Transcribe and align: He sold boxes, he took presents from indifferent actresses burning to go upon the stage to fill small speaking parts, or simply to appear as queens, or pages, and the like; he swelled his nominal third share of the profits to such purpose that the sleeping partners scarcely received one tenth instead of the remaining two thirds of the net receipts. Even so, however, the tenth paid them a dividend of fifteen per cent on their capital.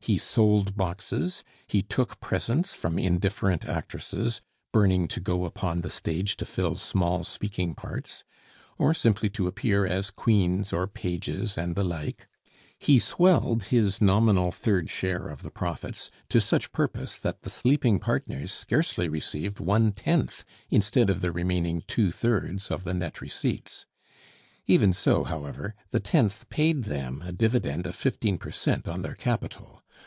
He 0.00 0.16
sold 0.16 0.74
boxes, 0.74 1.44
he 1.66 1.82
took 1.82 2.18
presents 2.18 2.74
from 2.74 2.98
indifferent 2.98 3.66
actresses 3.66 4.40
burning 4.72 5.06
to 5.08 5.20
go 5.20 5.44
upon 5.44 5.82
the 5.82 5.90
stage 5.90 6.34
to 6.38 6.46
fill 6.46 6.76
small 6.76 7.24
speaking 7.24 7.74
parts, 7.74 8.24
or 8.78 8.94
simply 8.94 9.28
to 9.30 9.46
appear 9.46 9.84
as 9.86 10.08
queens, 10.10 10.72
or 10.72 10.86
pages, 10.86 11.58
and 11.58 11.74
the 11.76 11.84
like; 11.84 12.26
he 12.78 12.98
swelled 12.98 13.64
his 13.64 14.00
nominal 14.00 14.50
third 14.50 14.88
share 14.88 15.28
of 15.28 15.42
the 15.42 15.50
profits 15.50 16.10
to 16.30 16.40
such 16.40 16.72
purpose 16.72 17.18
that 17.18 17.42
the 17.42 17.50
sleeping 17.50 17.98
partners 17.98 18.50
scarcely 18.50 19.10
received 19.10 19.60
one 19.60 19.92
tenth 19.92 20.42
instead 20.70 21.10
of 21.10 21.20
the 21.20 21.32
remaining 21.32 21.82
two 21.86 22.10
thirds 22.10 22.70
of 22.70 22.84
the 22.84 22.94
net 22.94 23.20
receipts. 23.20 23.84
Even 24.64 24.94
so, 24.94 25.24
however, 25.24 25.74
the 25.90 26.00
tenth 26.00 26.48
paid 26.48 26.84
them 26.84 27.20
a 27.26 27.32
dividend 27.32 27.86
of 27.86 27.94
fifteen 27.94 28.38
per 28.38 28.50
cent 28.50 28.88
on 28.88 29.02
their 29.02 29.14
capital. 29.14 29.82